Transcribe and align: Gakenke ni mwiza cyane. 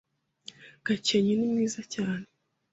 Gakenke 0.85 1.33
ni 1.39 1.47
mwiza 1.51 1.81
cyane. 1.93 2.25